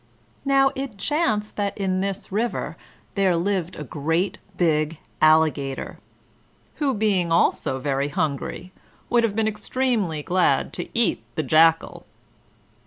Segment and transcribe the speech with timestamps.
[0.45, 2.75] Now it chanced that in this river
[3.13, 5.99] there lived a great big Alligator,
[6.77, 8.71] who, being also very hungry,
[9.11, 12.07] would have been extremely glad to eat the Jackal.